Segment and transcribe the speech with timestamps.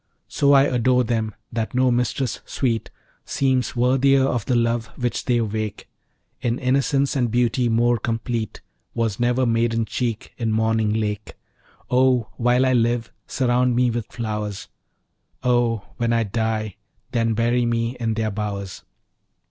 [0.27, 2.89] So I adore them, that no mistress sweet
[3.23, 5.87] Seems worthier of the love which they awake:
[6.41, 8.61] In innocence and beauty more complete,
[8.95, 11.35] Was never maiden cheek in morning lake.
[11.91, 14.67] Oh, while I live, surround me with fresh flowers!
[15.43, 16.77] Oh, when I die,
[17.11, 18.83] then bury me in their bowers!